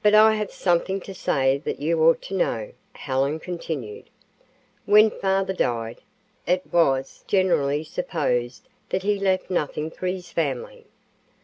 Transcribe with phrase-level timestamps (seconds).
[0.00, 4.08] "But I have something to say that you ought to know," Helen continued.
[4.86, 6.02] "When father died,
[6.46, 10.84] it was generally supposed that he left nothing for his family.